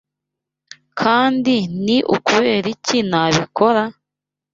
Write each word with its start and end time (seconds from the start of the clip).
Kandi 0.99 1.55
ni 1.85 1.97
ukubera 2.15 2.67
iki 2.75 2.97
nabikora? 3.09 3.83